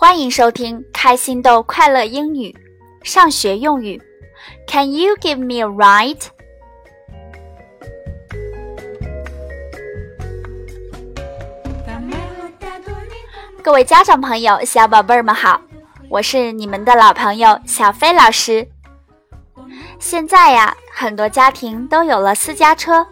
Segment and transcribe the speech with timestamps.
[0.00, 2.54] 欢迎收听开心豆快乐英语
[3.02, 4.00] 上学用语。
[4.68, 6.20] Can you give me a ride？
[13.60, 15.60] 各位家长朋友、小宝贝儿们好，
[16.08, 18.68] 我是你们的老朋友小飞老师。
[19.98, 23.04] 现在呀，很多家庭都有了私家车，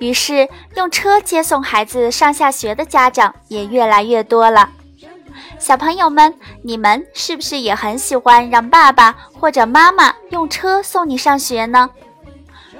[0.00, 4.68] 于是用车接送孩子上下学的家长也越来越多了。
[5.58, 11.90] 小朋友们，你们是不是也很喜欢让爸爸或者妈妈用车送你上学呢？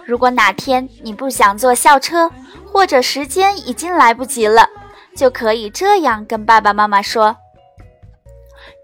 [0.05, 2.31] 如果哪天你不想坐校车，
[2.71, 4.69] 或者时间已经来不及了，
[5.17, 7.37] 就可以这样跟爸爸妈妈说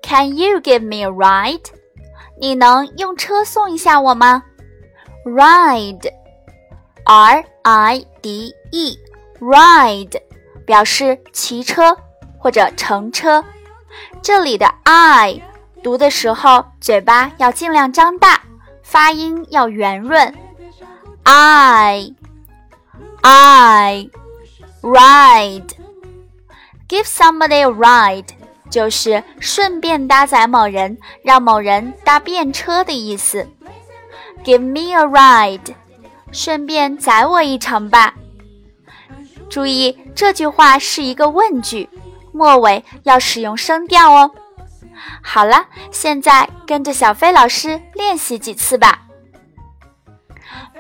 [0.03, 1.67] ：“Can you give me a ride？”
[2.41, 4.43] 你能用车送一下我吗
[5.27, 6.05] ？Ride，R
[7.63, 10.21] I D E，ride
[10.67, 11.97] 表示骑车
[12.39, 13.45] 或者乘车。
[14.23, 15.43] 这里的 I
[15.83, 18.43] 读的时候，嘴巴要尽量张大，
[18.83, 20.35] 发音要圆润。
[21.25, 22.13] I
[23.23, 24.09] I
[24.81, 25.69] ride
[26.89, 28.29] give somebody a ride
[28.71, 33.49] 就是顺便搭载某人，让某人搭便车的意思。
[34.45, 35.75] Give me a ride，
[36.33, 38.15] 顺便载我一程吧。
[39.49, 41.89] 注意这句话是一个问句，
[42.33, 44.31] 末尾要使用声调哦。
[45.23, 49.01] 好了，现在跟着小飞老师练习几次吧。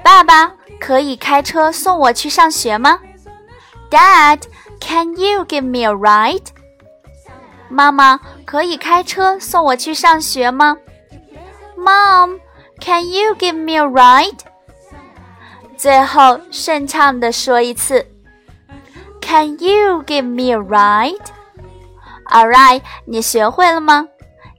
[0.03, 2.98] 爸爸，可以开车送我去上学吗
[3.91, 6.47] ？Dad，Can you give me a ride？
[7.69, 10.77] 妈妈，可以开车送我去上学吗
[11.77, 14.41] ？Mom，Can you give me a ride？
[15.77, 18.06] 最后顺畅的说一次
[19.20, 21.25] ，Can you give me a ride？
[22.31, 24.09] All right，你学会了吗？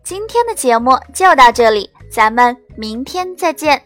[0.03, 3.81] 今天的节目就到这里，咱们明天再见。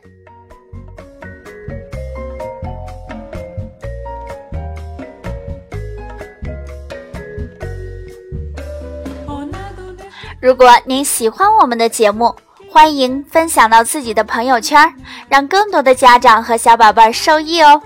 [10.39, 12.35] 如果您喜欢我们的节目，
[12.69, 14.93] 欢迎分享到自己的朋友圈，
[15.29, 17.81] 让更多的家长和小宝贝受益哦。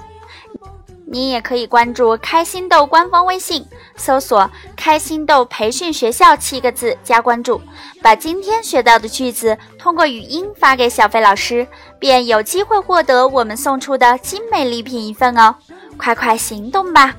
[1.12, 3.68] 你也可以关注开心豆官方微信，
[3.98, 7.62] 搜索“开心豆培训学校”七个字加关注，
[8.02, 11.68] 把今天学到的句子通过语音发给小飞老师，
[12.00, 15.54] 便有机会获得我们送出的精美礼品一份哦！
[15.98, 17.14] 快快行动吧！